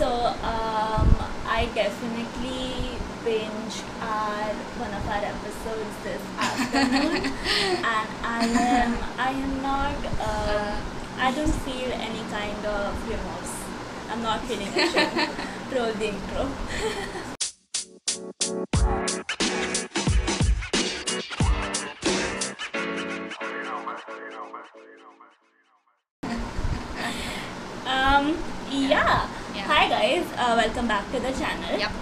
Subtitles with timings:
[0.00, 1.12] So um,
[1.44, 4.48] I definitely binge our
[4.80, 7.20] one of our episodes this afternoon,
[7.84, 10.80] and I am I am not uh,
[11.18, 13.54] I don't feel any kind of remorse.
[14.08, 15.36] I'm not feeling ashamed.
[15.70, 16.48] Roll the intro.
[30.80, 31.78] welcome back to the channel.
[31.78, 31.92] Yep.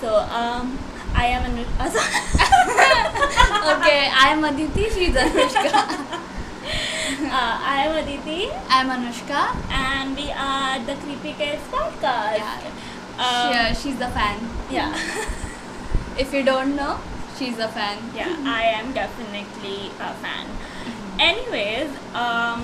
[0.00, 0.78] So um,
[1.14, 1.44] I am
[1.80, 1.88] uh,
[3.80, 4.90] okay, I'm Aditi.
[4.90, 5.72] She's Anushka.
[7.32, 9.56] uh, I am Aditi, I'm Anushka.
[9.70, 12.38] and we are the Creepy Kids podcast.
[12.38, 12.60] Yeah.
[13.18, 14.38] Um, She- uh, she's the fan.
[14.70, 14.92] yeah.
[16.18, 16.98] If you don't know,
[17.38, 17.96] she's a fan.
[18.14, 20.46] yeah, I am definitely a fan.
[21.18, 22.60] Anyways, um,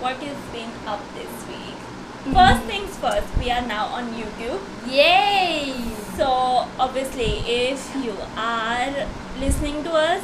[0.00, 1.67] what is been up this week?
[2.24, 4.60] First things first, we are now on YouTube.
[4.86, 5.72] Yay!
[6.16, 8.90] So obviously, if you are
[9.38, 10.22] listening to us,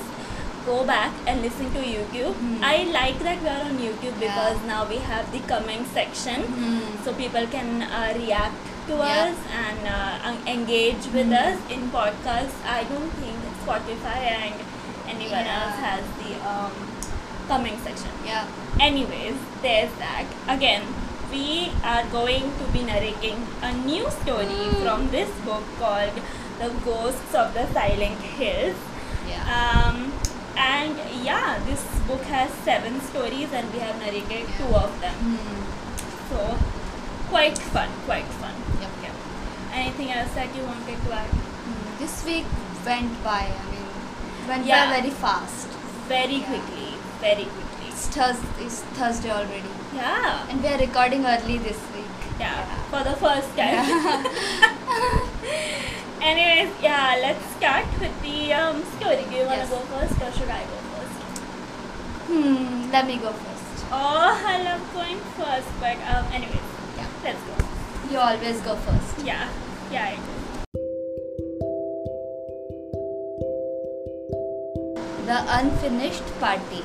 [0.67, 2.35] go back and listen to YouTube.
[2.35, 2.59] Hmm.
[2.63, 4.27] I like that we are on YouTube Yeah.
[4.27, 6.81] because now we have the comment section, Hmm.
[7.05, 9.31] so people can uh, react to Yeah.
[9.31, 11.41] us and uh, engage with Hmm.
[11.47, 12.59] us in podcasts.
[12.67, 14.55] I don't think Spotify and
[15.09, 15.57] anyone Yeah.
[15.63, 16.73] else has the um,
[17.49, 18.11] comment section.
[18.27, 18.45] Yeah.
[18.81, 20.25] Anyways, there's that.
[20.49, 20.83] Again,
[21.35, 24.83] we are going to be narrating a new story Hmm.
[24.83, 26.21] from this book called
[26.61, 28.77] The Ghosts of the Silent Hills.
[29.31, 29.43] Yeah.
[29.59, 30.13] Um,
[30.57, 35.17] and yeah, this book has seven stories, and we have narrated two of them.
[35.25, 35.65] Hmm.
[36.31, 36.39] So,
[37.33, 38.55] quite fun, quite fun.
[38.81, 38.91] Yep.
[39.09, 39.81] Yeah.
[39.83, 41.35] Anything else that you wanted to add?
[41.67, 41.99] Hmm.
[42.05, 42.47] This week
[42.87, 43.41] went by.
[43.59, 43.91] I mean,
[44.53, 44.87] went Yeah.
[44.87, 45.67] by very fast.
[46.15, 46.53] Very Yeah.
[46.53, 46.89] quickly,
[47.27, 47.89] very quickly.
[47.89, 50.47] It's, Thurs- it's Thursday already, Yeah.
[50.49, 52.05] and we are recording early this week.
[52.41, 53.85] Yeah, for the first time.
[56.21, 59.25] Anyways, yeah, let's start with the um, story.
[59.31, 59.71] Do you want to Yes.
[59.71, 61.19] go first or should I go first?
[62.29, 62.91] Hmm.
[62.91, 63.85] Let me go first.
[63.93, 66.61] Oh, I love going first, but um, anyways,
[66.97, 67.07] Yeah.
[67.23, 67.55] let's go.
[68.11, 69.19] You always go first.
[69.25, 69.49] Yeah,
[69.93, 70.23] yeah, I do.
[75.27, 76.83] The unfinished party.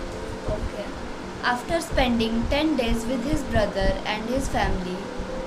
[1.41, 4.97] After spending 10 days with his brother and his family,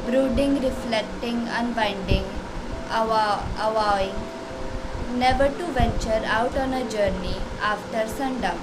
[0.06, 2.24] brooding, reflecting, unwinding,
[2.90, 4.14] avowing
[5.18, 8.58] never to venture out on a journey after sundown,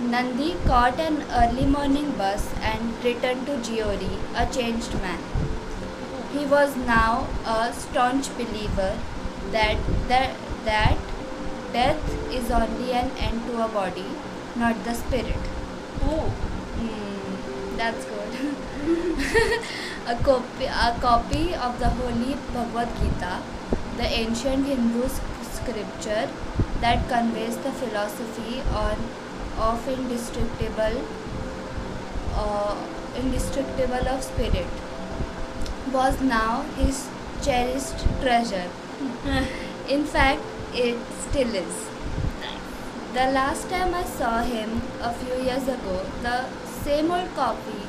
[0.00, 5.20] Nandi caught an early morning bus and returned to Giori a changed man.
[6.32, 8.98] He was now a staunch believer
[9.50, 9.76] that,
[10.08, 10.96] that, that
[11.74, 14.06] death is only an end to a body,
[14.56, 15.57] not the spirit.
[16.08, 16.28] Ooh.
[16.80, 18.28] Hmm, that's good.
[20.06, 23.40] a copy, a copy of the Holy Bhagavad Gita,
[23.96, 25.08] the ancient Hindu
[25.42, 26.28] scripture
[26.80, 28.96] that conveys the philosophy on
[29.58, 31.02] of indestructible,
[32.34, 32.76] uh,
[33.16, 34.66] indestructible of spirit,
[35.92, 37.08] was now his
[37.42, 38.70] cherished treasure.
[39.88, 40.42] In fact,
[40.72, 40.96] it
[41.28, 41.87] still is.
[43.18, 46.44] The last time I saw him a few years ago, the
[46.82, 47.80] same old copy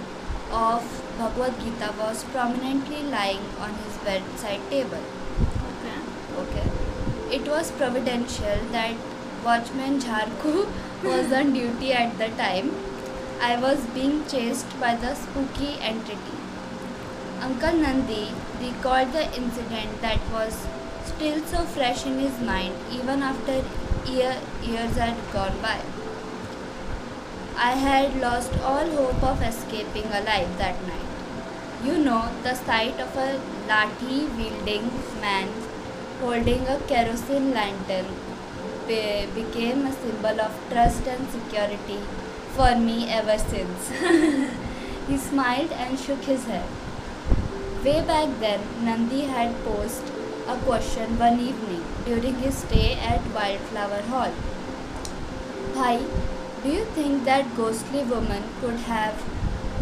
[0.51, 0.87] of
[1.19, 5.03] Bhagavad Gita was prominently lying on his bedside table.
[5.67, 5.99] Okay.
[6.43, 6.65] Okay.
[7.35, 8.95] It was providential that
[9.45, 10.67] watchman Jharku
[11.03, 12.71] was on duty at the time.
[13.39, 16.39] I was being chased by the spooky entity.
[17.39, 20.65] Uncle Nandi recalled the incident that was
[21.05, 23.61] still so fresh in his mind even after
[24.09, 25.79] year, years had gone by.
[27.55, 31.09] I had lost all hope of escaping alive that night.
[31.83, 35.49] You know, the sight of a lathi wielding man
[36.21, 38.05] holding a kerosene lantern
[38.87, 41.99] be- became a symbol of trust and security
[42.55, 43.89] for me ever since.
[45.07, 46.67] he smiled and shook his head.
[47.83, 50.18] Way back then, Nandi had posed
[50.49, 54.31] a question one evening during his stay at Wildflower Hall.
[55.75, 55.99] Bhai,
[56.63, 59.21] do you think that ghostly woman could have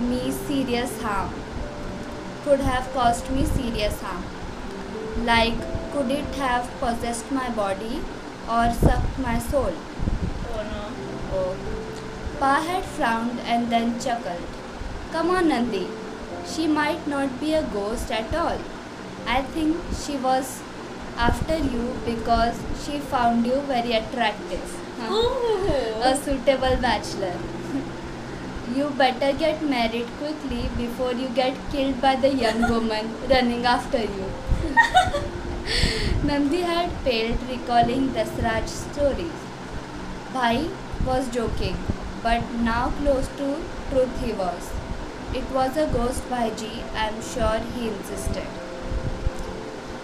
[0.10, 1.34] me serious harm?
[2.44, 4.26] Could have caused me serious harm?
[5.24, 8.02] Like, could it have possessed my body
[8.50, 9.74] or sucked my soul?
[10.54, 10.86] Oh no.
[11.40, 11.58] Oh.
[12.40, 14.48] Pa had frowned and then chuckled.
[15.14, 15.88] Come on, Nandi.
[16.46, 18.60] She might not be a ghost at all.
[19.28, 20.62] I think she was
[21.18, 24.76] after you because she found you very attractive.
[25.12, 26.02] Ooh.
[26.02, 27.36] A suitable bachelor.
[28.74, 34.00] You better get married quickly before you get killed by the young woman running after
[34.02, 34.32] you.
[36.24, 39.42] Nandi had failed recalling Dasraj's stories.
[40.34, 40.70] Bhai
[41.06, 41.78] was joking,
[42.24, 43.50] but now close to
[43.90, 44.72] truth he was.
[45.34, 48.48] It was a ghost Bhaiji, I am sure he insisted.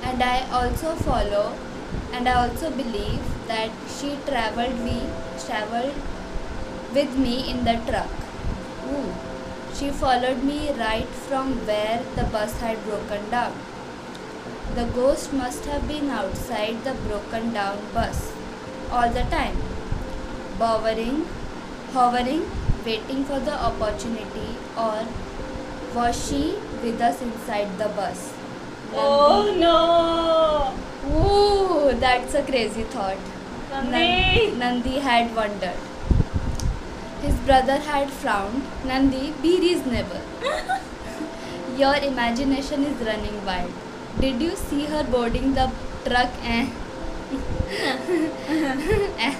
[0.03, 1.53] And I also follow
[2.11, 4.97] and I also believe that she traveled we
[5.45, 5.93] traveled
[6.93, 8.11] with me in the truck.
[8.91, 9.13] Ooh.
[9.73, 13.53] She followed me right from where the bus had broken down.
[14.75, 18.31] The ghost must have been outside the broken down bus
[18.91, 19.57] all the time,
[20.59, 21.25] hovering,
[21.93, 22.45] hovering,
[22.85, 25.07] waiting for the opportunity, or
[25.95, 28.42] was she with us inside the bus?
[28.95, 30.73] Oh no!
[31.11, 33.17] Ooh, that's a crazy thought.
[33.71, 34.51] Nandi!
[34.57, 35.77] Nandi had wondered.
[37.21, 38.63] His brother had frowned.
[38.85, 40.21] Nandi, be reasonable.
[41.77, 43.71] Your imagination is running wild.
[44.19, 45.71] Did you see her boarding the
[46.05, 46.29] truck?
[46.43, 46.69] Eh?
[49.19, 49.35] Eh.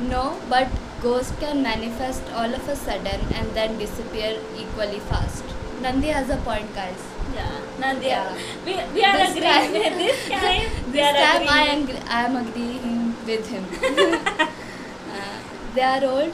[0.00, 0.68] No, but
[1.02, 5.44] ghost can manifest all of a sudden and then disappear equally fast.
[5.82, 7.12] Nandi has a point, guys.
[7.34, 8.06] Yeah, Nandi.
[8.06, 8.34] Yeah.
[8.66, 10.70] We, we are This agreeing time- with this time.
[10.86, 13.64] we This are time I am, I am agreeing with him.
[15.12, 15.38] Uh,
[15.74, 16.32] they are old.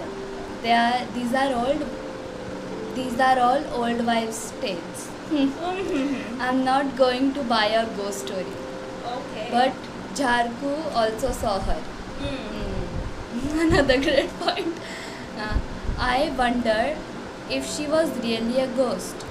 [0.63, 1.05] They are.
[1.15, 1.85] These are old.
[2.95, 5.01] These are all old wives' tales.
[5.31, 6.39] Mhm.
[6.49, 8.55] I'm not going to buy a ghost story.
[9.15, 9.49] okay.
[9.57, 9.73] But
[10.21, 10.73] Jharku
[11.03, 11.81] also saw her.
[12.29, 13.61] Mm.
[13.67, 14.79] Another great point.
[15.47, 15.57] Uh,
[15.99, 16.97] I wondered
[17.59, 19.27] if she was really a ghost.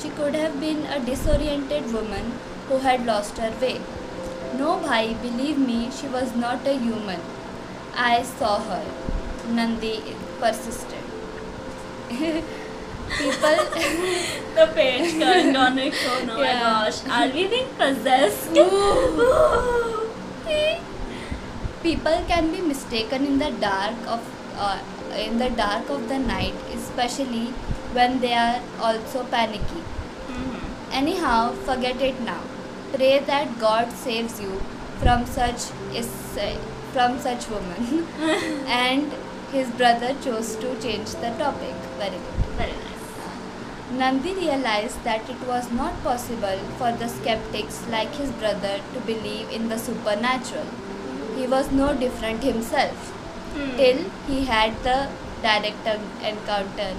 [0.00, 2.32] She could have been a disoriented woman
[2.68, 3.80] who had lost her way.
[4.56, 7.20] No, bhai, believe me, she was not a human.
[7.94, 8.84] I saw her.
[9.48, 10.02] Nandi
[10.40, 11.04] persisted.
[13.18, 13.58] People.
[14.58, 16.28] The page turned on its own.
[16.30, 16.60] Oh my Yeah.
[16.60, 16.98] gosh.
[17.18, 18.52] Are we being possessed?
[21.82, 24.20] People can be mistaken in the dark of
[24.58, 24.78] uh,
[25.16, 27.54] in the dark of the night, especially
[27.98, 28.58] when they are
[28.88, 29.82] also panicky.
[30.32, 30.58] Mhm.
[31.02, 31.38] Anyhow,
[31.70, 32.40] forget it now.
[32.96, 34.60] Pray that God saves you
[35.00, 35.64] from such
[36.02, 36.12] is
[36.92, 38.06] from such woman.
[38.82, 39.12] and
[39.52, 41.74] his brother chose to change the topic.
[42.02, 42.48] Very good.
[42.60, 43.04] Very nice.
[44.00, 49.54] Nandi realized that it was not possible for the skeptics like his brother to believe
[49.58, 50.66] in the supernatural.
[51.36, 53.12] He was no different himself
[53.54, 53.70] Hmm.
[53.80, 54.98] till he had the
[55.46, 55.88] direct
[56.32, 56.90] encounter.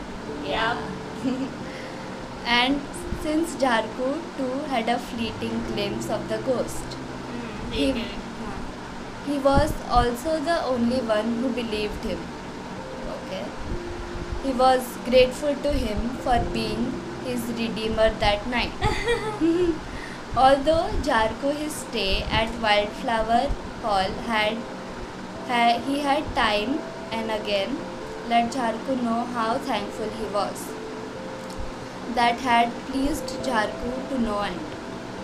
[0.49, 0.77] Yeah.
[2.45, 2.81] And
[3.21, 6.83] since Jharku too had a fleeting glimpse of the ghost,
[7.29, 8.07] Mm, he, okay.
[9.25, 12.19] he was also the only one who believed him.
[13.15, 13.43] Okay.
[14.43, 16.91] He was grateful to him for being
[17.25, 18.71] his redeemer that night.
[20.37, 23.49] Although Jarko his stay at Wildflower
[23.83, 24.57] Hall had,
[25.47, 26.79] ha- he had time
[27.11, 27.77] and again
[28.29, 30.67] let Jharku know how thankful he was.
[32.15, 34.59] That had pleased Jharku to no end.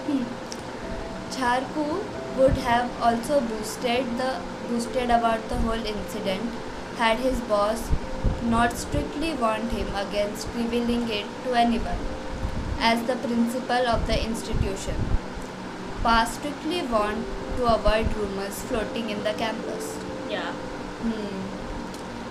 [0.07, 0.24] Hmm.
[1.36, 2.04] Jharku
[2.38, 4.31] would have also boosted the
[4.69, 6.52] boosted about the whole incident
[6.98, 7.90] had his boss
[8.44, 12.04] not strictly warned him against revealing it to anyone
[12.80, 14.96] as the principal of the institution.
[16.04, 17.25] Pa strictly warned
[17.58, 19.98] to avoid rumors floating in the campus.
[20.29, 20.51] Yeah.
[20.51, 21.45] Hmm.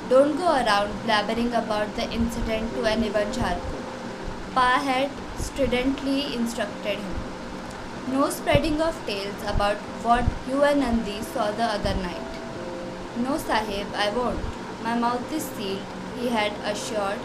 [0.09, 3.79] Don't go around blabbering about the incident to anyone, Charku.
[4.55, 7.15] Pa had stridently instructed him.
[8.13, 12.37] No spreading of tales about what you and Nandi saw the other night.
[13.17, 14.41] No, Sahib, I won't.
[14.83, 15.81] My mouth is sealed,
[16.21, 17.19] he had assured,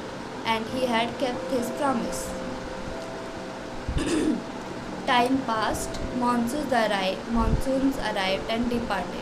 [0.45, 2.31] and he had kept his promise.
[5.05, 9.18] Time passed, monsoons arrived, monsoons arrived and departed.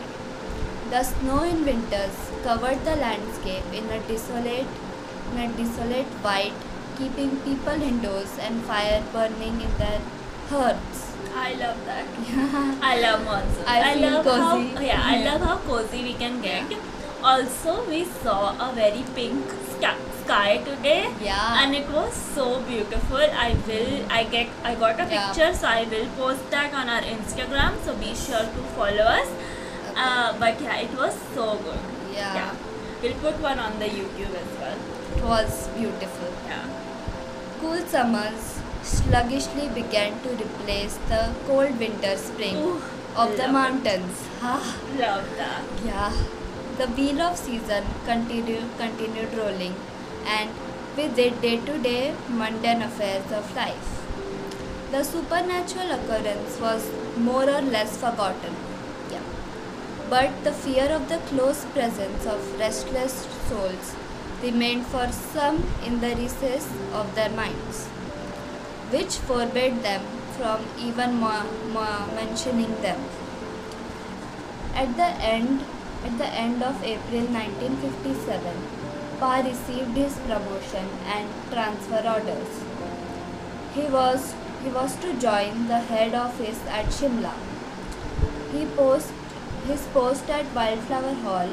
[0.90, 4.66] The snow in winters covered the landscape in a desolate,
[5.32, 6.54] in a desolate white,
[6.96, 10.00] keeping people indoors and fire burning in their
[10.48, 11.12] hearths.
[11.34, 12.06] I love that.
[12.28, 12.74] Yeah.
[12.82, 13.64] I love monsoon.
[13.66, 14.68] I feel love cozy.
[14.74, 16.64] How, yeah, I love how cozy we can get.
[17.22, 19.44] Also, we saw a very pink
[20.24, 21.10] sky, today.
[21.22, 21.62] Yeah.
[21.62, 23.16] And it was so beautiful.
[23.18, 24.06] I will.
[24.10, 24.48] I get.
[24.62, 25.28] I got a Yeah.
[25.32, 27.78] picture, so I will post that on our Instagram.
[27.84, 29.28] So be sure to follow us.
[29.98, 31.80] Uh, but yeah, it was so good.
[32.14, 32.54] Yeah.
[33.02, 34.78] We'll put one on the YouTube as well.
[35.16, 36.32] It was beautiful.
[36.46, 36.64] Yeah.
[37.60, 42.80] Cool summers sluggishly began to replace the cold winter spring Ooh,
[43.16, 44.24] of the mountains.
[44.42, 45.62] Love that.
[45.84, 46.12] yeah.
[46.78, 49.74] The wheel of season continued continued rolling,
[50.24, 50.50] and
[50.96, 53.94] with the day to day mundane affairs of life.
[54.92, 58.54] The supernatural occurrence was more or less forgotten.
[60.10, 63.94] But the fear of the close presence of restless souls
[64.42, 67.86] remained for some in the recess of their minds,
[68.94, 70.02] which forbade them
[70.38, 73.00] from even mentioning them.
[74.74, 75.64] At the end,
[76.04, 78.56] at the end of April 1957,
[79.20, 82.60] Pa received his promotion and transfer orders.
[83.74, 87.34] He was he was to join the head office at Shimla.
[88.52, 89.12] He post,
[89.66, 91.48] his post at Wildflower Hall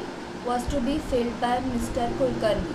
[0.46, 2.06] was to be filled by Mr.
[2.18, 2.74] Kulkarni,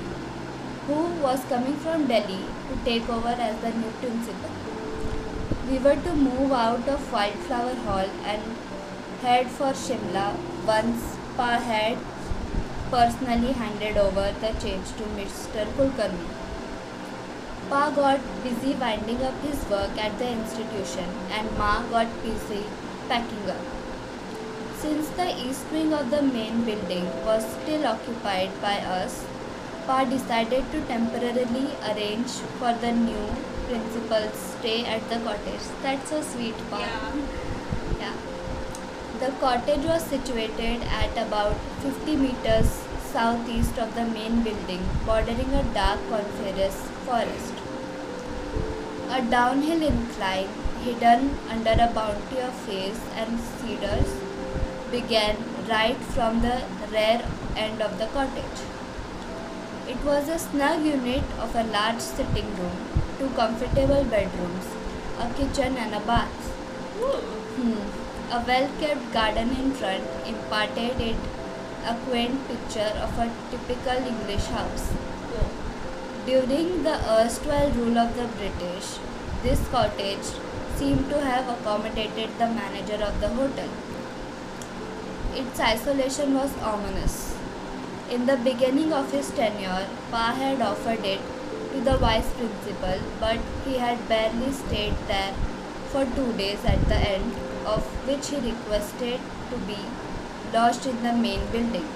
[0.87, 4.49] who was coming from Delhi to take over as the new principal.
[5.69, 8.41] We were to move out of Wildflower Hall and
[9.21, 10.35] head for Shimla
[10.65, 11.97] once Pa had
[12.89, 15.65] personally handed over the change to Mr.
[15.75, 16.29] Kulkarni.
[17.69, 22.65] Pa got busy winding up his work at the institution and Ma got busy
[23.07, 23.80] packing up.
[24.81, 29.23] Since the east wing of the main building was still occupied by us,
[29.85, 33.25] Pa decided to temporarily arrange for the new
[33.67, 35.67] principal's stay at the cottage.
[35.83, 36.79] That's so sweet, Pa.
[37.99, 38.15] Yeah.
[39.19, 45.63] The cottage was situated at about 50 meters southeast of the main building, bordering a
[45.75, 47.53] dark coniferous forest.
[49.11, 50.49] A downhill incline,
[50.83, 54.20] hidden under a bounty of firs and cedars,
[54.91, 55.37] began
[55.69, 57.21] right from the rear
[57.55, 58.61] end of the cottage.
[59.87, 62.77] It was a snug unit of a large sitting room,
[63.17, 64.67] two comfortable bedrooms,
[65.19, 66.51] a kitchen, and a bath.
[67.57, 68.01] Hmm.
[68.33, 71.17] A well kept garden in front imparted it
[71.85, 74.91] a quaint picture of a typical English house.
[76.25, 78.99] During the erstwhile rule of the British,
[79.43, 80.27] this cottage
[80.75, 83.69] seemed to have accommodated the manager of the hotel.
[85.33, 87.37] Its isolation was ominous.
[88.09, 91.21] In the beginning of his tenure, Pa had offered it
[91.73, 95.33] to the vice principal, but he had barely stayed there
[95.91, 97.33] for two days at the end
[97.65, 99.77] of which he requested to be
[100.53, 101.87] lodged in the main building.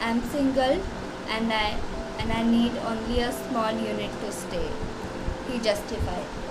[0.00, 0.82] I'm single
[1.28, 1.76] and I
[2.18, 4.68] and I need only a small unit to stay,
[5.48, 6.45] he justified.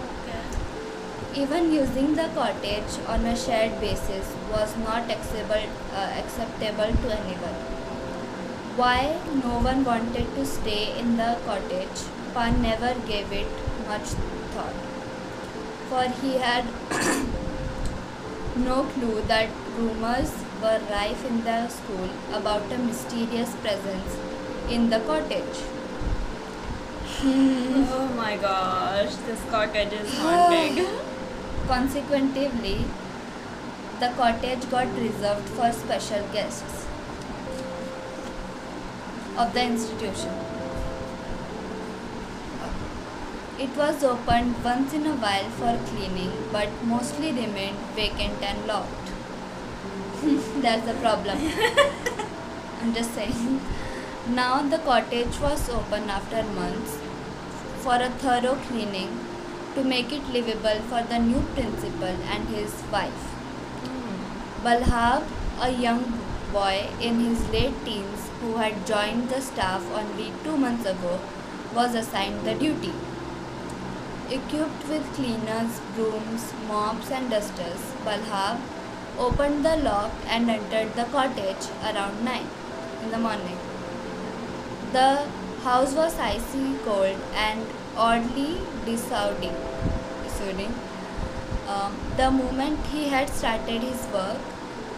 [1.37, 7.57] Even using the cottage on a shared basis was not acceptable, uh, acceptable to anyone.
[8.77, 13.47] Why no one wanted to stay in the cottage, Pan never gave it
[13.85, 14.13] much
[14.53, 14.77] thought.
[15.89, 16.63] For he had
[18.55, 24.17] no clue that rumors were rife in the school about a mysterious presence
[24.69, 25.59] in the cottage.
[27.97, 31.14] Oh my gosh, this cottage is haunting.
[31.67, 32.85] Consequently,
[33.99, 36.85] the cottage got reserved for special guests
[39.35, 40.31] of the institution.
[43.57, 49.11] It was opened once in a while for cleaning but mostly remained vacant and locked.
[50.61, 51.39] That's the problem.
[52.81, 53.59] I'm just saying.
[54.27, 56.99] Now the cottage was open after months
[57.79, 59.24] for a thorough cleaning
[59.75, 63.25] to make it livable for the new principal and his wife.
[63.85, 64.65] Hmm.
[64.65, 65.23] Balhav,
[65.61, 66.05] a young
[66.51, 71.19] boy in his late teens who had joined the staff only two months ago,
[71.73, 72.93] was assigned the duty.
[74.29, 78.59] Equipped with cleaners, brooms, mops, and dusters, Balhav
[79.19, 82.47] opened the lock and entered the cottage around 9
[83.03, 83.57] in the morning.
[84.93, 85.27] The
[85.63, 87.65] house was icy cold and
[87.97, 89.55] oddly dissounding.
[91.67, 94.37] Um, the moment he had started his work,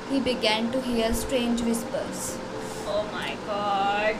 [0.10, 2.38] he began to hear strange whispers.
[2.86, 4.16] Oh my god.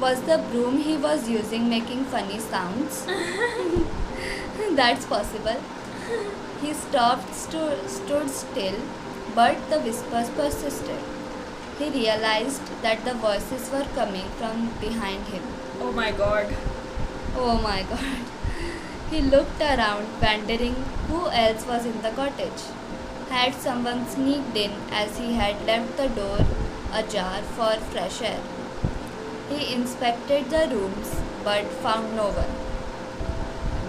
[0.00, 3.06] Was the broom he was using making funny sounds?
[4.72, 5.60] That's possible.
[6.62, 8.76] He stopped, sto- stood still,
[9.34, 11.00] but the whispers persisted.
[11.78, 15.42] He realized that the voices were coming from behind him.
[15.80, 16.54] Oh my god.
[17.36, 18.26] Oh my god.
[19.10, 20.74] He looked around, wondering
[21.08, 22.62] who else was in the cottage.
[23.28, 26.40] Had someone sneaked in as he had left the door
[26.92, 28.40] ajar for fresh air?
[29.48, 32.54] He inspected the rooms but found no one.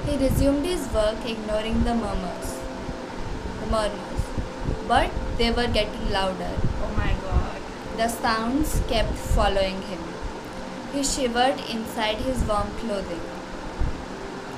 [0.06, 2.60] He resumed his work, ignoring the murmurs.
[3.60, 4.24] The murmurs.
[4.88, 6.54] But they were getting louder.
[6.84, 7.62] Oh my god.
[7.98, 10.11] The sounds kept following him.
[10.94, 13.22] He shivered inside his warm clothing.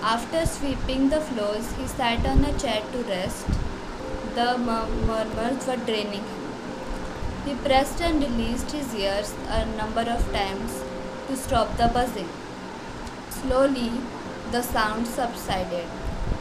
[0.02, 3.46] After sweeping the floors, he sat on a chair to rest.
[4.36, 6.44] The mur- murmurs were draining him.
[7.46, 10.82] He pressed and released his ears a number of times
[11.28, 12.30] to stop the buzzing.
[13.30, 13.92] Slowly,
[14.52, 15.86] the sound subsided.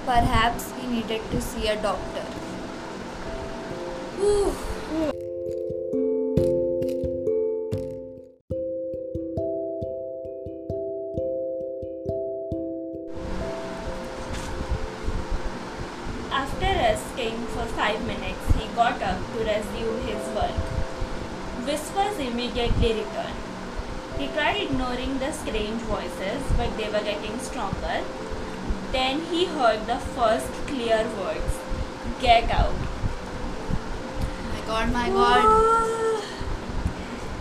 [0.07, 2.27] Perhaps he needed to see a doctor.
[4.23, 5.22] After
[25.43, 28.03] strange voices, but they were getting stronger.
[28.93, 31.59] Then he heard the first clear words
[32.21, 32.75] Get out.
[34.51, 35.45] My god, my god.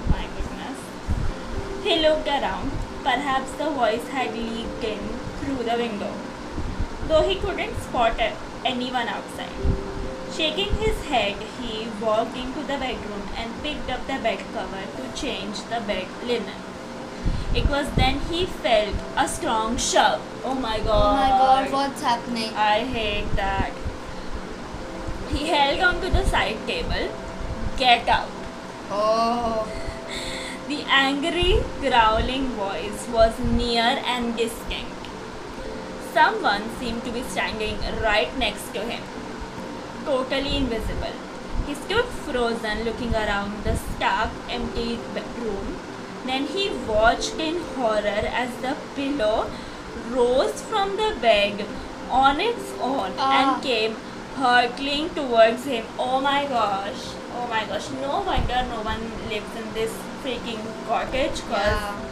[0.10, 0.80] My goodness.
[1.84, 2.72] He looked around.
[3.04, 5.00] Perhaps the voice had leaked in
[5.40, 6.14] through the window,
[7.08, 8.20] though he couldn't spot
[8.64, 9.50] anyone outside.
[10.32, 15.22] Shaking his head, he walked into the bedroom and picked up the bed cover to
[15.22, 16.71] change the bed linen.
[17.54, 20.22] It was then he felt a strong shove.
[20.44, 21.12] Oh my god.
[21.12, 22.54] Oh my god, what's happening?
[22.56, 23.72] I hate that.
[25.30, 27.10] He held onto the side table.
[27.78, 28.30] Get out.
[28.90, 29.68] Oh,
[30.68, 35.08] The angry, growling voice was near and distinct.
[36.14, 39.04] Someone seemed to be standing right next to him,
[40.06, 41.16] totally invisible.
[41.68, 45.78] He stood frozen, looking around the stark, empty bedroom.
[46.26, 49.50] Then he watched in horror as the pillow
[50.10, 51.66] rose from the bed
[52.10, 53.32] on its own Ah.
[53.40, 53.96] and came
[54.38, 55.86] hurtling towards him.
[55.98, 57.02] Oh my gosh!
[57.40, 57.90] Oh my gosh!
[58.02, 59.92] No wonder no one lives in this
[60.24, 61.42] freaking cottage.
[61.50, 62.08] Cause yeah.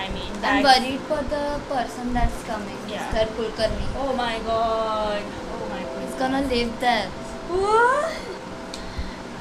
[0.00, 3.06] I mean, I'm worried for the person that's coming, Yeah.
[3.12, 3.26] Mr.
[3.36, 3.86] Kulkarni.
[3.96, 5.22] Oh my god!
[5.54, 6.02] Oh my god.
[6.04, 7.08] He's gonna live there.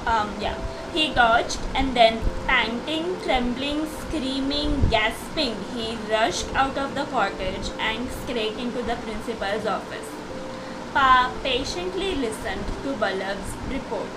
[0.06, 0.56] Um, yeah.
[0.96, 8.10] He dodged and then, panting, trembling, screaming, gasping, he rushed out of the cottage and
[8.10, 10.08] straight into the principal's office.
[10.94, 14.08] Pa patiently listened to Balab's report.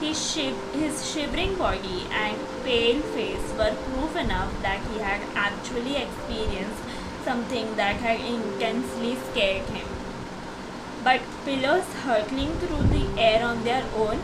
[0.00, 5.96] His, shiv- his shivering body and pale face were proof enough that he had actually
[5.96, 6.82] experienced
[7.22, 9.86] something that had intensely scared him.
[11.04, 14.22] But pillows hurtling through the air on their own,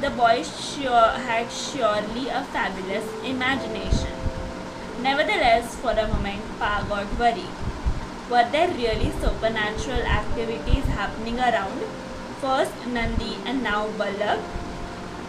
[0.00, 4.12] the boy sure had surely a fabulous imagination.
[5.00, 7.54] Nevertheless, for a moment, Pa got worried.
[8.30, 11.80] Were there really supernatural activities happening around?
[12.42, 14.42] First Nandi and now Ballab?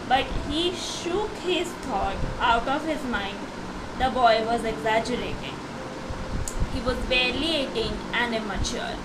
[0.06, 3.38] But he shook his thought out of his mind.
[3.98, 5.56] The boy was exaggerating.
[6.74, 8.96] He was barely 18 and immature.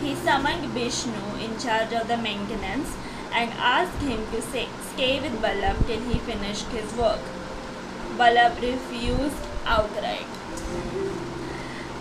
[0.00, 2.96] He summoned Vishnu in charge of the maintenance
[3.32, 7.20] and asked him to stay with Ballab till he finished his work.
[8.16, 10.26] Ballab refused outright.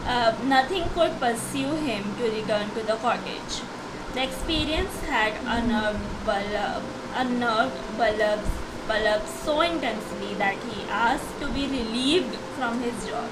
[0.06, 3.62] Uh, nothing could pursue him to return to the cottage.
[4.14, 6.82] The experience had unnerved Balab,
[7.14, 13.30] unnerved Ballab so intensely that he asked to be relieved from his job.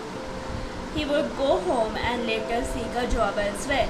[0.93, 3.89] He would go home and later seek a job elsewhere.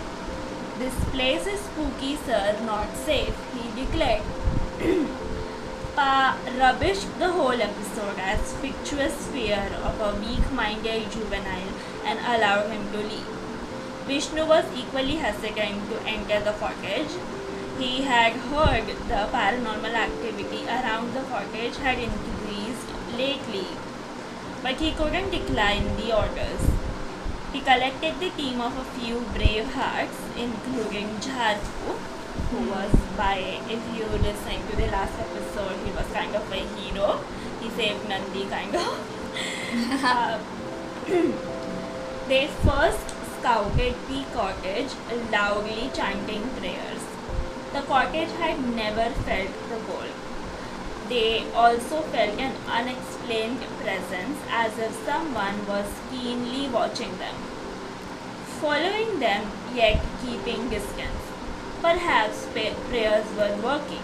[0.78, 4.24] This place is spooky, sir, not safe, he declared.
[5.96, 11.72] Pa rubbished the whole episode as fictitious fear of a weak-minded juvenile
[12.04, 13.32] and allowed him to leave.
[14.06, 17.16] Vishnu was equally hesitant to enter the cottage.
[17.80, 23.68] He had heard the paranormal activity around the cottage had increased lately,
[24.62, 26.75] but he couldn't decline the orders.
[27.56, 31.94] He collected the team of a few brave hearts, including Jharku,
[32.52, 33.38] who was by,
[33.70, 37.24] if you listen to the last episode, he was kind of a hero.
[37.62, 39.12] He saved Nandi, kind of.
[40.04, 40.40] Uh,
[42.28, 44.92] they first scouted the cottage,
[45.32, 47.04] loudly chanting prayers.
[47.72, 50.35] The cottage had never felt the cold.
[51.08, 57.36] They also felt an unexplained presence as if someone was keenly watching them.
[58.60, 61.22] Following them, yet keeping distance.
[61.82, 64.02] Perhaps prayers were working.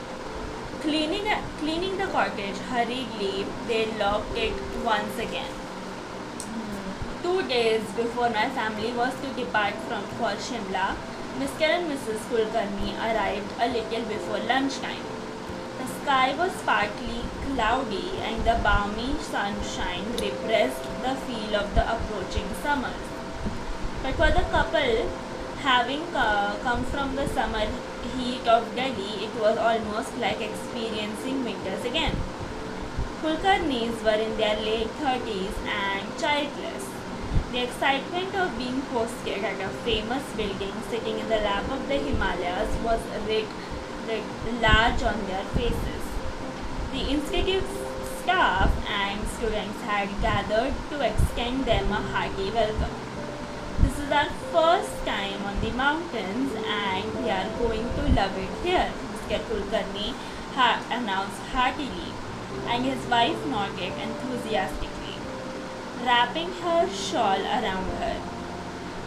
[0.82, 1.26] Cleaning,
[1.60, 5.50] cleaning the cottage hurriedly, they locked it once again.
[7.24, 10.96] Two days before my family was to depart from for Shimla,
[11.40, 11.62] Mr.
[11.62, 12.20] and Mrs.
[12.30, 15.21] Kulkarni arrived a little before lunchtime.
[16.02, 22.48] The sky was partly cloudy and the balmy sunshine repressed the feel of the approaching
[22.64, 23.06] summers.
[24.02, 25.08] But for the couple,
[25.60, 27.68] having uh, come from the summer
[28.18, 32.16] heat of Delhi, it was almost like experiencing winters again.
[33.22, 36.90] Kulkarnis were in their late 30s and childless.
[37.52, 41.98] The excitement of being hosted at a famous building sitting in the lap of the
[41.98, 43.46] Himalayas was writ,
[44.62, 46.04] large on their faces.
[46.92, 47.64] The institute
[48.22, 52.96] staff and students had gathered to extend them a hearty welcome.
[53.82, 58.50] This is our first time on the mountains and we are going to love it
[58.64, 59.40] here, Mr.
[59.48, 60.14] Kulkarni
[60.54, 62.14] ha- announced heartily
[62.68, 65.16] and his wife nodded enthusiastically,
[66.04, 68.22] wrapping her shawl around her.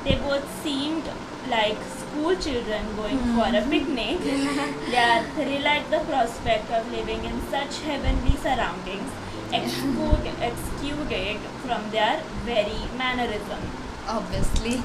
[0.04, 1.04] They both seemed
[1.48, 1.78] like
[2.14, 4.18] school children going for a picnic.
[4.18, 4.90] Mm-hmm.
[4.90, 9.10] they are thrilled at the prospect of living in such heavenly surroundings,
[9.52, 13.62] excluded, from their very mannerism.
[14.06, 14.76] Obviously.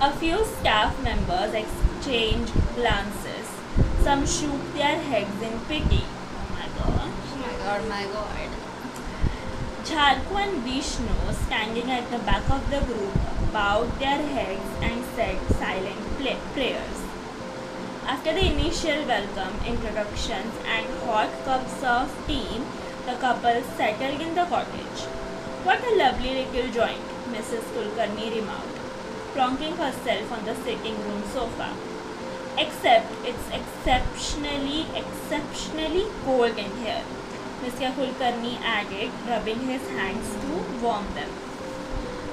[0.00, 3.48] A few staff members exchange glances.
[4.02, 6.04] Some shook their heads in pity.
[6.04, 7.12] Oh my gosh.
[7.30, 8.50] Oh my god, my god.
[9.84, 15.38] Jharku and Vishnu, standing at the back of the group, bowed their heads and said
[15.60, 16.02] silent
[16.54, 17.02] prayers.
[18.06, 22.60] After the initial welcome, introductions, and hot cups of tea,
[23.06, 25.04] the couple settled in the cottage.
[25.64, 27.68] What a lovely little joint, Mrs.
[27.74, 28.78] Kulkarni remarked,
[29.34, 31.70] plonking herself on the sitting room sofa.
[32.56, 37.04] Except it's exceptionally, exceptionally cold in here.
[37.62, 37.94] Mr.
[37.94, 41.51] Kulkarni added, rubbing his hands to warm them.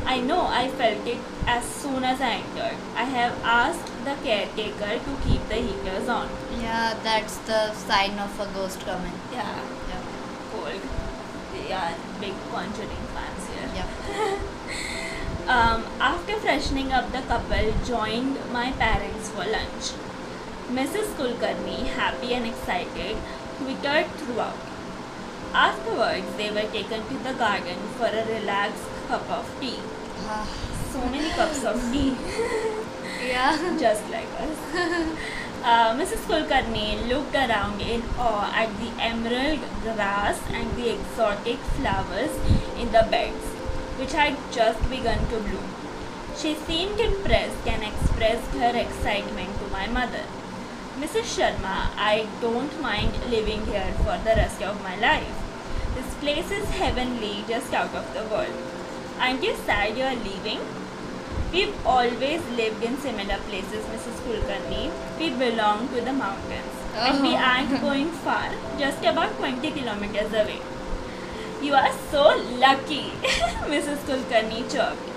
[0.05, 2.77] I know I felt it as soon as I entered.
[2.95, 6.29] I have asked the caretaker to keep the heaters on.
[6.61, 9.13] Yeah, that's the sign of a ghost coming.
[9.31, 9.59] Yeah,
[9.89, 10.01] Yeah.
[10.51, 10.81] cold.
[11.53, 13.69] They are big conjuring fans here.
[13.75, 14.37] Yeah.
[15.49, 19.87] Um, after freshening up, the couple joined my parents for lunch.
[20.71, 21.07] Mrs.
[21.17, 23.17] Kulkarni, happy and excited,
[23.57, 24.53] twittered throughout.
[25.51, 29.77] Afterwards, they were taken to the garden for a relaxed cup of tea.
[30.35, 30.45] Ah,
[30.93, 32.15] So many cups of tea,
[33.27, 33.57] yeah.
[33.85, 34.57] just like us.
[35.61, 36.21] Uh, Mrs.
[36.25, 42.31] Kulkarni looked around in awe at the emerald grass and the exotic flowers
[42.79, 43.43] in the beds,
[43.99, 45.67] which had just begun to bloom.
[46.37, 50.23] She seemed impressed and expressed her excitement to my mother.
[50.97, 51.27] Mrs.
[51.35, 55.35] Sharma, I don't mind living here for the rest of my life.
[55.93, 58.68] This place is heavenly, just out of the world.
[59.19, 60.59] Aren't you sad you're leaving?
[61.51, 64.17] We've always lived in similar places, Mrs.
[64.25, 64.91] Kulkarni.
[65.19, 66.75] We belong to the mountains.
[66.95, 67.43] And we Oh.
[67.51, 68.49] aren't going far,
[68.83, 70.59] just about 20 kilometers away.
[71.61, 72.23] You are so
[72.65, 73.03] lucky,
[73.75, 74.05] Mrs.
[74.09, 75.07] Kulkarni chirped.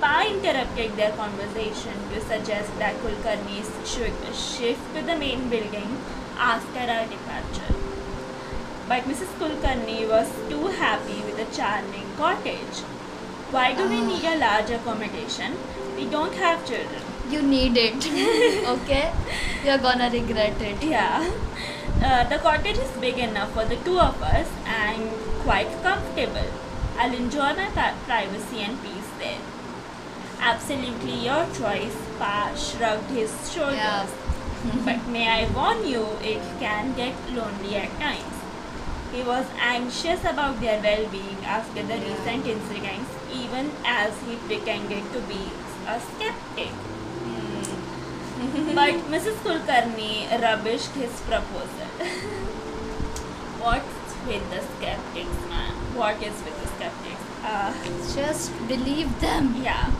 [0.00, 5.96] Pa interrupted their conversation to suggest that Kulkarnis should shift to the main building
[6.38, 7.74] after our departure.
[8.88, 9.36] But Mrs.
[9.42, 12.82] Kulkarni was too happy with the charming cottage.
[13.50, 15.56] Why do we need a large accommodation?
[15.96, 17.02] We don't have children.
[17.30, 18.06] You need it.
[18.68, 19.12] okay?
[19.64, 20.82] You're gonna regret it.
[20.82, 21.30] Yeah.
[22.02, 25.10] Uh, the cottage is big enough for the two of us and
[25.42, 26.50] quite comfortable.
[26.98, 27.68] I'll enjoy my
[28.06, 29.38] privacy and peace there.
[30.40, 33.76] Absolutely your choice, Pa shrugged his shoulders.
[33.76, 34.06] Yeah.
[34.84, 38.34] but may I warn you, it can get lonely at times.
[39.12, 42.08] He was anxious about their well being after the Yeah.
[42.10, 43.10] recent incidents,
[43.42, 45.42] even as he pretended to be
[45.86, 46.72] a skeptic.
[48.74, 49.36] But Mrs.
[49.44, 51.88] Kulkarni rubbished his proposal.
[53.64, 55.72] What's with the skeptics, man?
[56.00, 57.22] What is with the skeptics?
[57.44, 57.72] Uh,
[58.14, 59.54] Just believe them.
[59.62, 59.92] yeah.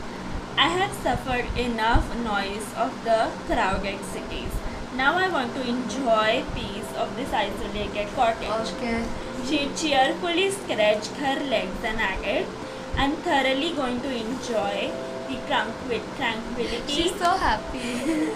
[0.57, 4.53] I have suffered enough noise of the crowded cities.
[4.97, 8.73] Now I want to enjoy peace of this isolated cottage.
[8.77, 9.05] Okay.
[9.47, 12.47] She cheerfully scratched her legs and added,
[12.97, 14.91] I'm thoroughly going to enjoy
[15.29, 16.93] the tranquil- tranquility.
[16.93, 17.79] She's so happy.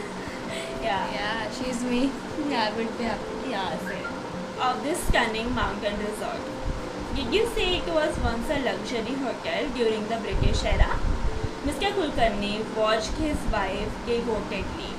[0.83, 1.11] yeah.
[1.12, 2.11] yeah, she's me.
[2.49, 3.51] Yeah, I would be happy.
[3.51, 4.07] Yeah, same.
[4.61, 6.42] Of this stunning mountain resort.
[7.14, 10.99] Did you say it was once a luxury hotel during the British era?
[11.64, 11.92] Mr.
[11.94, 14.92] Kulkarni watched his wife devotedly.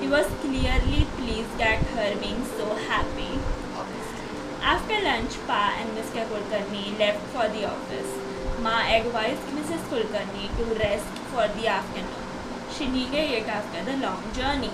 [0.00, 3.38] He was clearly pleased at her being so happy.
[3.76, 4.28] Obviously.
[4.62, 6.26] After lunch, Pa and Mr.
[6.28, 8.21] Kulkarni left for the office.
[8.62, 9.82] Ma advised Mrs.
[9.90, 12.22] Kulkarni to rest for the afternoon.
[12.74, 14.70] She needed it after the long journey.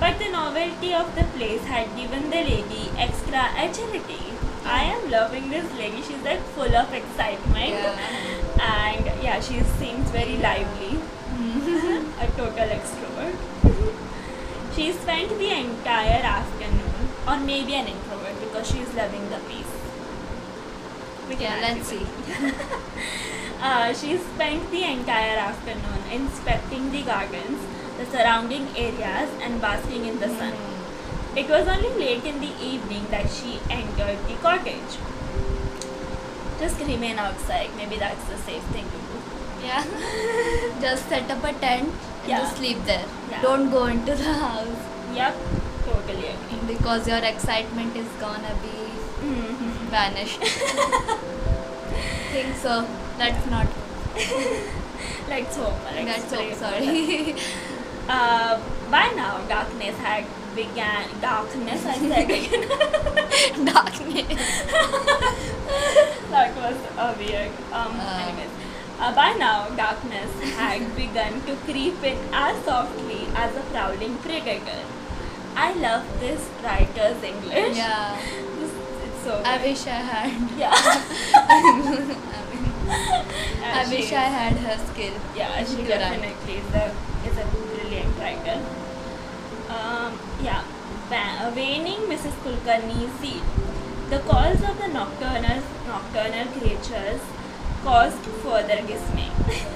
[0.00, 4.24] But the novelty of the place had given the lady extra agility.
[4.64, 6.02] I am loving this lady.
[6.02, 7.70] She's like full of excitement.
[7.70, 7.96] Yeah.
[8.60, 10.98] And yeah, she seems very lively.
[12.24, 13.36] a total extrovert.
[14.74, 19.65] she spent the entire afternoon, or maybe an introvert because she's loving the peace.
[21.28, 22.06] We can Yeah, let's see.
[23.58, 27.58] Uh, she spent the entire afternoon inspecting the gardens,
[27.98, 30.52] the surrounding areas, and basking in the sun.
[31.34, 34.98] It was only late in the evening that she entered the cottage.
[36.60, 39.66] Just remain outside, maybe that's the safe thing to do.
[39.66, 39.84] Yeah.
[40.80, 42.38] Just set up a tent and Yeah.
[42.40, 43.04] just sleep there.
[43.30, 43.40] Yeah.
[43.42, 44.84] Don't go into the house
[45.14, 45.34] Yep,
[45.88, 46.60] totally agree.
[46.74, 48.76] because your excitement is gonna be
[49.26, 49.75] Mhm.
[49.90, 50.40] Vanished.
[52.32, 52.86] Think so.
[53.18, 53.66] That's not.
[55.28, 55.74] Let's hope.
[55.94, 57.34] Let's That's for sorry.
[58.08, 58.58] Uh,
[58.90, 61.08] by now, darkness had began.
[61.20, 62.68] Darkness, I said again.
[63.66, 64.26] Darkness.
[66.30, 67.50] that was uh, weird.
[67.72, 68.22] Um, Uh.
[68.22, 68.50] anyways,
[69.00, 74.82] uh, by now, darkness had begun to creep in as softly as a prowling predator.
[75.56, 77.76] I love this writer's English.
[77.76, 78.16] Yeah.
[79.26, 80.58] This, it's so I wish I had.
[80.58, 80.72] Yeah.
[82.86, 85.14] I I wish she- I had her skill.
[85.34, 86.86] Yeah, she to definitely is a,
[87.28, 88.58] is a brilliant writer.
[89.68, 90.62] Um, yeah,
[91.10, 92.34] Va- waning Mrs.
[92.44, 93.42] Kulkarni's seat.
[94.10, 97.20] The calls of the nocturnal, nocturnal creatures
[97.82, 99.30] caused further dismay.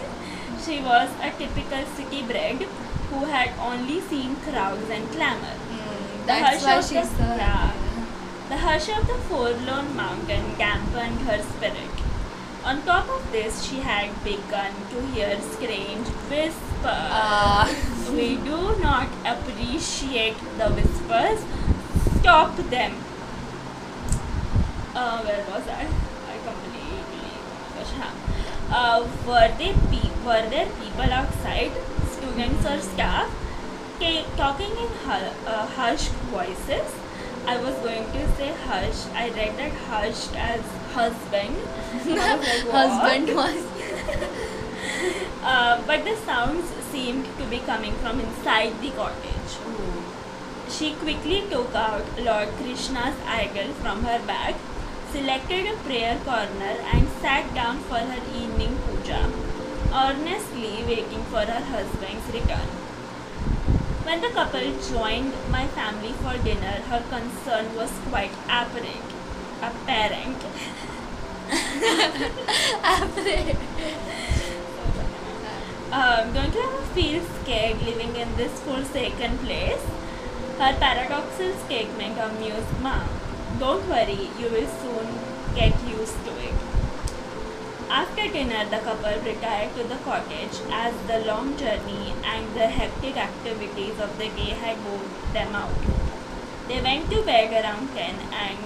[0.64, 2.62] she was a typical city bred
[3.10, 5.56] who had only seen crowds and clamor.
[5.68, 7.72] Mm, that's why she's the- so yeah.
[8.50, 11.90] The hush of the forlorn mountain dampened her spirit.
[12.64, 16.58] On top of this, she had begun to hear strange whispers.
[16.84, 17.70] Ah.
[18.12, 21.40] we do not appreciate the whispers.
[22.20, 22.96] Stop them.
[24.94, 25.86] Uh, where was I?
[26.34, 27.30] I completely.
[28.70, 31.72] Uh, were they pe- were there people outside,
[32.12, 33.30] students or staff,
[33.98, 36.99] ca- talking in hu- uh, hushed voices?
[37.46, 39.07] I was going to say hush.
[39.14, 40.61] I read that hushed as
[40.92, 41.57] husband.
[42.07, 42.66] Was like.
[42.70, 43.64] Husband was.
[45.42, 49.53] Uh, but the sounds seemed to be coming from inside the cottage.
[50.68, 54.55] She quickly took out Lord Krishna's idol from her bag,
[55.12, 59.33] selected a prayer corner, and sat down for her evening puja,
[59.92, 62.79] earnestly waiting for her husband's return.
[64.10, 69.06] When the couple joined my family for dinner, her concern was quite apparent.
[69.62, 70.40] Apparent.
[75.92, 79.86] Um, don't you ever feel scared living in this forsaken place?
[80.58, 83.04] Her paradoxal statement amused Ma.
[83.60, 85.06] Don't worry, you will soon
[85.54, 86.79] get used to it.
[87.90, 93.16] After dinner, the couple retired to the cottage as the long journey and the hectic
[93.16, 95.74] activities of the day had wore them out.
[96.68, 98.59] They went to bed around 10 and,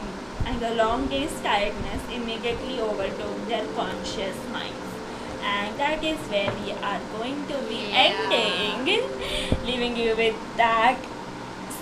[0.45, 4.93] and the long day's tiredness immediately overtook their conscious minds.
[5.43, 8.29] And that is where we are going to be Yeah.
[8.29, 9.09] ending,
[9.65, 10.99] leaving you with that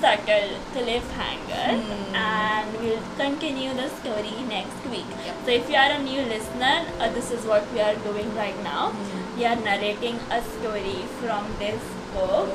[0.03, 1.67] subtle cliffhanger.
[1.81, 2.15] Hmm.
[2.17, 5.07] And we'll continue the story next week.
[5.25, 5.37] Yep.
[5.45, 8.62] So if you are a new listener, uh, this is what we are doing right
[8.65, 8.91] now.
[8.91, 9.38] Hmm.
[9.38, 11.81] We are narrating a story from this
[12.15, 12.51] book,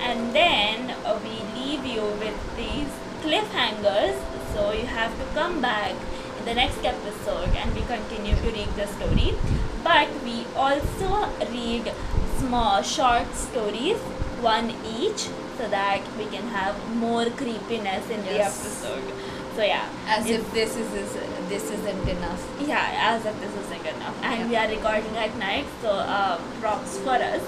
[0.00, 2.92] and then uh, we leave you with these
[3.24, 4.20] cliffhangers.
[4.54, 5.94] So you have to come back
[6.38, 9.34] in the next episode, and we continue to read the story.
[9.82, 11.92] But we also read
[12.38, 13.98] small short stories,
[14.42, 15.26] one each,
[15.58, 18.58] so that we can have more creepiness in the Yes.
[18.60, 19.12] episode.
[19.56, 21.12] So yeah, As if this is, is
[21.48, 22.42] this isn't enough.
[22.66, 24.16] yeah, as if this isn't enough.
[24.22, 24.48] And Yeah.
[24.48, 27.42] we are recording at night, so uh, props for us.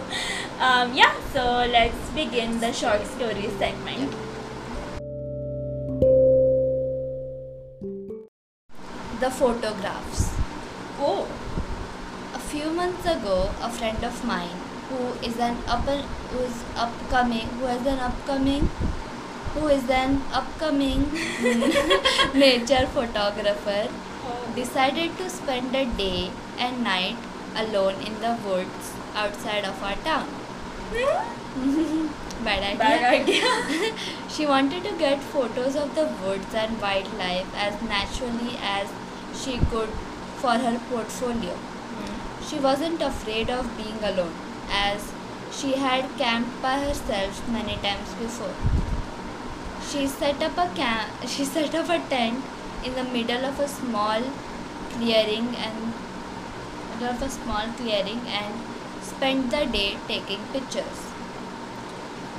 [0.60, 1.44] um, yeah, so
[1.78, 4.12] let's begin the short story segment.
[9.20, 10.30] The photographs.
[11.00, 11.26] Oh,
[12.34, 14.56] A few months ago, a friend of mine
[14.88, 15.88] who is an up
[16.32, 18.68] who is upcoming who is an upcoming
[19.54, 21.08] who is an upcoming
[22.34, 23.88] nature photographer
[24.54, 27.16] decided to spend a day and night
[27.56, 30.28] alone in the woods outside of our town.
[32.44, 32.78] Bad idea.
[32.78, 33.94] bad idea.
[34.34, 38.92] She wanted to get photos of the woods and wildlife as naturally as
[39.40, 39.88] she could
[40.42, 41.56] for her portfolio.
[41.56, 42.44] Hmm.
[42.48, 44.32] She wasn't afraid of being alone,
[44.70, 45.12] as
[45.50, 48.54] she had camped by herself many times before.
[49.90, 51.10] She set up a camp.
[51.26, 52.44] She set up a tent
[52.84, 54.22] in the middle of a small
[54.92, 55.92] clearing and
[56.90, 58.54] middle of a small clearing and
[59.02, 61.00] spent the day taking pictures.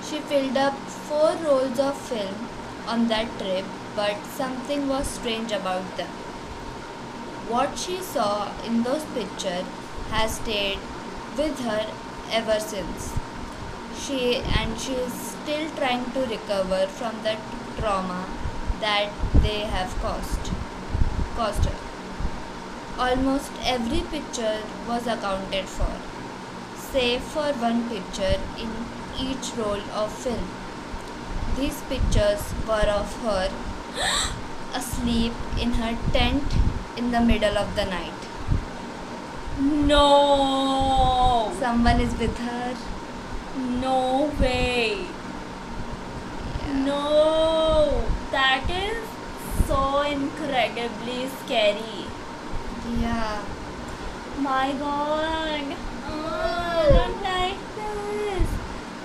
[0.10, 2.48] She filled up four rolls of film
[2.88, 3.66] on that trip,
[3.96, 6.12] but something was strange about them.
[7.50, 9.66] What she saw in those pictures
[10.12, 10.80] has stayed
[11.38, 11.86] with her
[12.32, 13.14] ever since.
[13.98, 17.38] She and she is still trying to recover from the
[17.78, 18.26] trauma
[18.80, 19.10] that
[19.42, 20.52] they have caused
[21.36, 21.78] caused her.
[23.08, 25.92] Almost every picture was accounted for,
[26.76, 28.72] save for one picture in
[29.28, 30.48] each roll of film.
[31.56, 33.52] These pictures were of her
[34.74, 36.44] asleep in her tent
[36.98, 38.19] in the middle of the night.
[39.60, 41.52] No.
[41.60, 42.76] Someone is with her.
[43.82, 45.06] No way.
[46.86, 48.04] No.
[48.32, 49.04] That is
[49.68, 52.06] so incredibly scary.
[53.02, 53.42] Yeah.
[54.40, 55.76] My god.
[56.08, 58.50] Oh, I don't like this.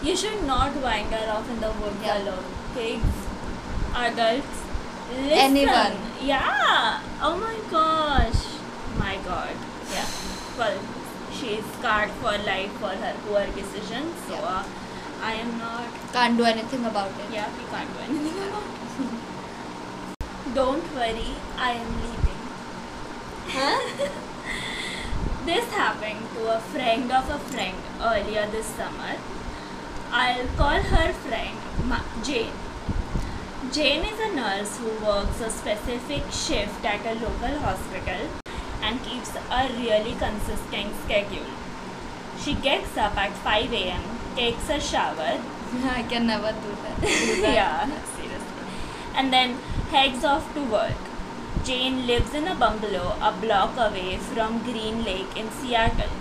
[0.03, 2.19] You should not wander off in the woods Yeah.
[2.23, 2.45] alone.
[2.75, 3.17] Kids,
[3.95, 4.63] adults,
[5.11, 5.39] listen.
[5.47, 5.97] Anyone.
[6.23, 7.01] Yeah.
[7.21, 8.45] Oh my gosh.
[8.99, 9.51] My god.
[9.93, 10.07] Yeah.
[10.59, 10.79] Well,
[11.33, 14.15] she is scarred for life for her poor decisions.
[14.29, 14.59] So Yeah.
[14.59, 14.65] uh,
[15.23, 15.89] I am not.
[16.13, 17.33] Can't do anything about it.
[17.33, 20.55] Yeah, we can't do anything about it.
[20.59, 21.31] Don't worry,
[21.69, 22.43] I am leaving.
[23.55, 23.81] Huh?
[25.47, 27.77] this happened to a friend of a friend
[28.13, 29.17] earlier this summer.
[30.13, 32.53] I'll call her friend Ma- Jane.
[33.73, 38.44] Jane is a nurse who works a specific shift at a local hospital
[38.85, 41.51] and keeps a really consistent schedule.
[42.39, 44.03] She gets up at 5 am,
[44.37, 45.41] takes a shower,
[45.83, 47.01] I can never do that.
[47.01, 47.55] Do that.
[47.55, 48.67] yeah, seriously.
[49.15, 49.59] And then
[49.91, 51.03] heads off to work.
[51.65, 56.15] Jane lives in a bungalow a block away from Green Lake in Seattle.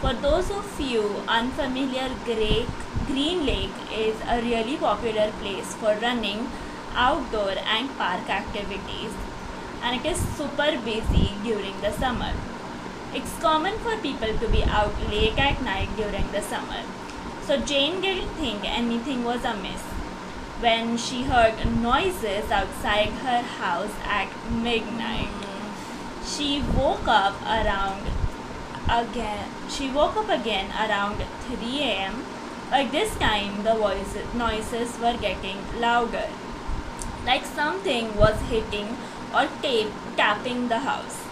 [0.00, 6.48] For those of you unfamiliar, Green Lake is a really popular place for running,
[6.94, 9.12] outdoor, and park activities,
[9.82, 12.32] and it is super busy during the summer.
[13.14, 16.82] It's common for people to be out late at night during the summer.
[17.42, 19.82] So Jane didn't think anything was amiss
[20.60, 25.30] when she heard noises outside her house at midnight.
[26.24, 28.06] She woke up around
[28.88, 29.48] again.
[29.68, 32.24] She woke up again around 3 a.m.
[32.70, 36.28] But this time the voices noises were getting louder,
[37.26, 38.96] like something was hitting
[39.34, 41.24] or tape tapping the house.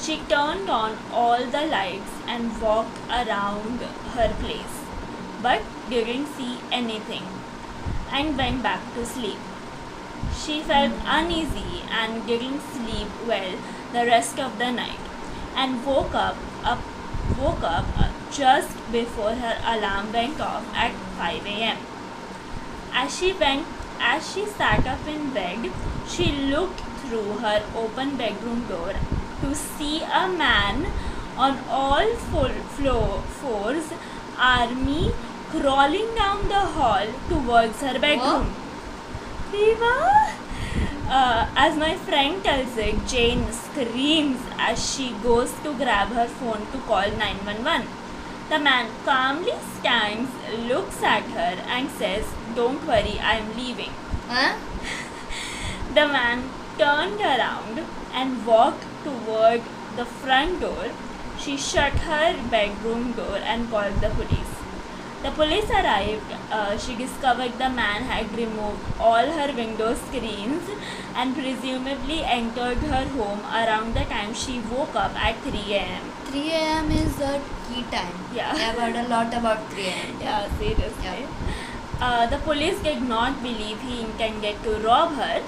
[0.00, 3.80] She turned on all the lights and walked around
[4.14, 4.80] her place,
[5.42, 7.22] but didn't see anything
[8.10, 9.38] and went back to sleep.
[10.34, 13.54] She felt uneasy and didn't sleep well
[13.92, 14.98] the rest of the night
[15.54, 16.80] and woke up, up
[17.38, 17.84] woke up
[18.30, 21.78] just before her alarm went off at 5 a.m.
[22.92, 23.66] As she went
[24.00, 25.70] as she sat up in bed,
[26.08, 28.94] she looked through her open bedroom door
[29.42, 30.86] to see a man
[31.36, 33.92] on all four floor fours,
[34.38, 35.12] army
[35.50, 38.54] crawling down the hall towards her bedroom.
[39.50, 40.38] Viva!
[41.08, 46.64] Uh, as my friend tells it, Jane screams as she goes to grab her phone
[46.72, 47.86] to call 911.
[48.48, 50.30] The man calmly stands,
[50.68, 53.90] looks at her, and says, Don't worry, I am leaving.
[54.28, 54.56] Huh?
[55.94, 59.62] The man turned around and walked toward
[59.96, 60.90] the front door.
[61.38, 64.52] She shut her bedroom door and called the police.
[65.22, 66.32] The police arrived.
[66.50, 70.68] Uh, she discovered the man had removed all her window screens
[71.14, 76.02] and presumably entered her home around the time she woke up at 3 am.
[76.26, 76.90] 3 a.m.
[76.90, 78.14] is a key time.
[78.34, 78.52] Yeah.
[78.52, 80.16] I've heard a lot about 3 a.m.
[80.20, 81.04] Yeah, seriously.
[81.04, 81.26] Yeah.
[82.00, 85.40] Uh, the police did not believe he intended to rob her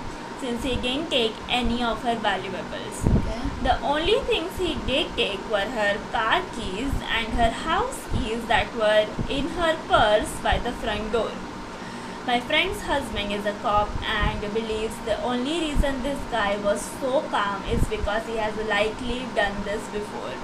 [0.44, 2.98] since he didn't take any of her valuables.
[3.18, 3.42] Okay.
[3.62, 8.76] The only things he did take were her car keys and her house keys that
[8.76, 11.30] were in her purse by the front door.
[12.26, 17.22] My friend's husband is a cop and believes the only reason this guy was so
[17.30, 20.36] calm is because he has likely done this before.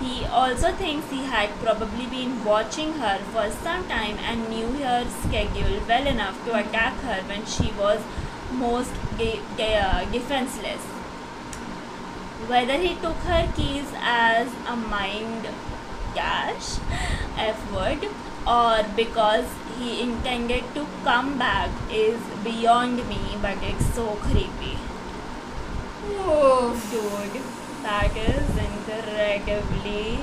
[0.00, 5.06] He also thinks he had probably been watching her for some time and knew her
[5.22, 8.00] schedule well enough to attack her when she was
[8.52, 10.82] most uh, defenseless.
[12.48, 15.48] Whether he took her keys as a mind
[16.14, 16.78] cash,
[17.36, 18.08] F word,
[18.46, 19.46] or because
[19.78, 24.78] he intended to come back is beyond me, but it's so creepy.
[26.22, 27.42] Oh, Dude,
[27.82, 30.18] that is incredibly,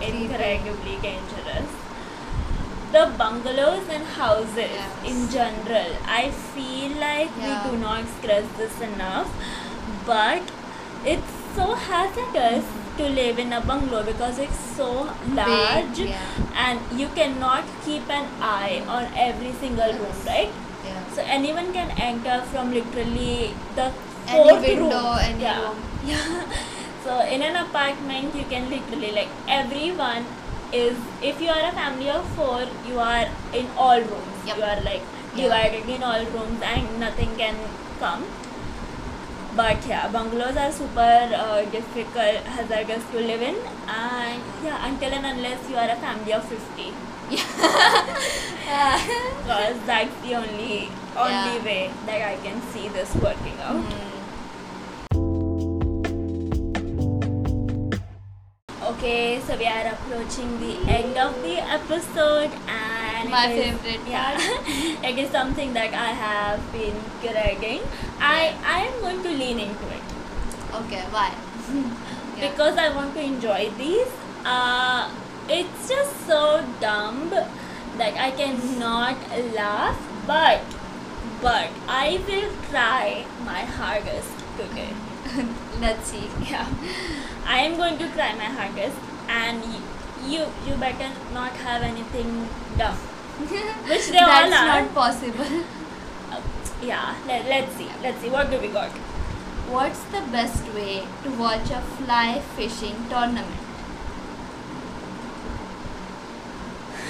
[0.00, 1.89] incredibly dangerous.
[2.92, 5.10] The bungalows and houses Yes.
[5.10, 7.46] in general, I feel like Yeah.
[7.46, 9.28] we do not stress this enough,
[10.06, 10.42] but
[11.04, 12.96] it's so hazardous mm-hmm.
[12.98, 14.88] to live in a bungalow because it's so
[15.38, 16.18] large yeah.
[16.64, 20.50] and you cannot keep an eye on every single room, right?
[20.84, 21.00] yeah.
[21.14, 23.92] So anyone can enter from literally the
[24.28, 25.18] Any fourth window, room.
[25.28, 25.60] any yeah.
[25.62, 25.76] room.
[26.04, 26.42] Yeah.
[27.04, 30.26] So in an apartment, you can literally like everyone
[30.72, 30.96] is.
[31.22, 34.46] If you are a family of four, you are in all rooms.
[34.46, 34.56] Yep.
[34.56, 35.02] You are like
[35.34, 35.42] Yeah.
[35.44, 37.56] divided in all rooms, and nothing can
[38.00, 38.24] come.
[39.56, 41.14] But yeah, bungalows are super
[41.44, 43.56] uh, difficult, hazardous to live in,
[44.00, 46.92] and yeah, until and unless you are a family of fifty,
[47.30, 48.94] Yeah,
[49.42, 51.64] because that's the only only Yeah.
[51.70, 53.82] way that I can see this working out.
[53.82, 54.09] Mm.
[59.00, 64.36] Okay, so we are approaching the end of the episode, and My is- favorite Yeah,
[65.08, 67.80] it is something that I have been creating.
[68.20, 70.04] I I am going to lean into it
[70.82, 71.32] Okay, why?
[72.36, 72.50] Yeah.
[72.50, 74.12] because I want to enjoy these.
[74.44, 75.08] Uh,
[75.48, 79.16] it's just so dumb that I cannot
[79.56, 79.96] laugh,
[80.26, 80.60] but
[81.40, 84.92] but I will try my hardest today.
[85.80, 86.28] Let's see.
[86.48, 86.66] Yeah,
[87.46, 88.96] I am going to try my hardest,
[89.28, 89.62] and
[90.26, 92.96] you you better not have anything dumb.
[93.90, 94.66] Which they all That's are.
[94.66, 95.62] not possible.
[96.30, 96.40] Uh,
[96.82, 97.88] yeah, let, let's see.
[98.02, 98.30] Let's see.
[98.30, 98.90] What do we got?
[99.70, 103.46] What's the best way to watch a fly fishing tournament?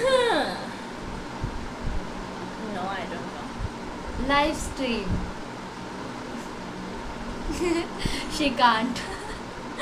[0.02, 0.56] Hmm.
[2.74, 4.28] No, I don't know.
[4.28, 5.08] Live stream.
[8.32, 9.00] she can't.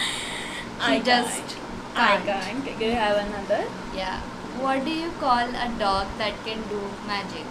[0.80, 1.56] I just
[1.94, 1.96] can't.
[1.96, 2.64] I can't.
[2.64, 2.78] can't.
[2.78, 3.64] Do you have another?
[3.94, 4.20] Yeah.
[4.60, 7.44] What do you call a dog that can do magic?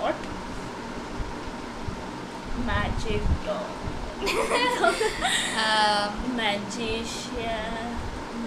[0.00, 0.16] What?
[2.66, 3.70] Magic dog.
[5.62, 7.96] Um, Magician.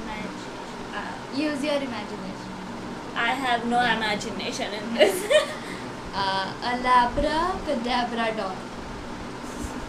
[0.06, 0.47] Magic.
[0.93, 2.51] Uh, use your imagination.
[3.16, 3.97] I have no Yeah.
[3.97, 5.26] imagination in this.
[6.14, 8.56] Uh, a labra cadabra dog.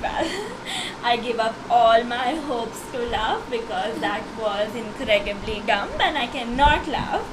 [0.06, 0.26] Well,
[1.10, 6.26] I give up all my hopes to laugh because that was incredibly dumb and I
[6.26, 7.24] cannot laugh.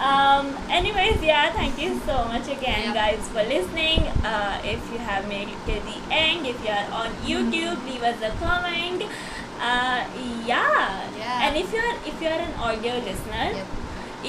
[0.00, 2.94] Um, anyways, yeah, thank you so much again, Yeah.
[3.00, 4.00] guys, for listening.
[4.24, 8.02] Uh, if you have made it till the end, if you are on YouTube, leave
[8.02, 9.02] us a comment.
[9.60, 10.00] Uh,
[10.46, 11.04] yeah.
[11.18, 11.44] Yeah.
[11.46, 13.66] and if you're if you're an audio listener, Yep.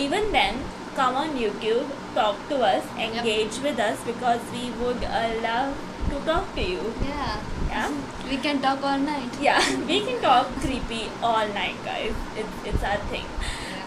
[0.06, 0.58] even then
[0.96, 5.72] come on youtube talk to us engage with us because we would uh, love
[6.10, 7.39] to talk to you Yeah.
[7.72, 7.91] Yeah
[8.30, 9.38] We can talk all night.
[9.41, 9.59] yeah
[9.89, 13.26] we can talk creepy all night guys it's, it's our thing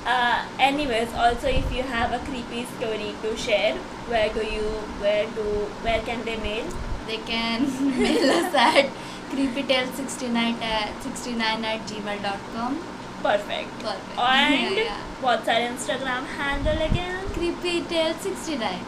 [0.06, 3.74] uh, anyways also if you have a creepy story to share
[4.12, 4.66] where do you
[5.04, 5.46] where do
[5.86, 6.66] where can they mail
[7.08, 7.64] They can
[8.02, 8.86] mail us at
[9.30, 12.76] creepytale69 at 69 at gmail.com.
[13.24, 14.18] perfect Perfect.
[14.18, 15.00] and Yeah, yeah.
[15.26, 18.78] what's our instagram handle again Creepytale69.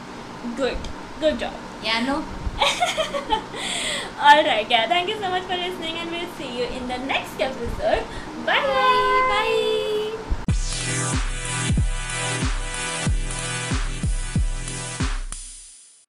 [0.62, 0.78] good
[1.20, 2.16] good job Yeah, no?
[4.19, 7.41] Alright, yeah, thank you so much for listening and we'll see you in the next
[7.41, 8.05] episode.
[8.45, 8.55] Bye-bye.
[8.57, 9.27] Bye.
[9.29, 9.29] Bye.
[9.29, 10.06] Bye.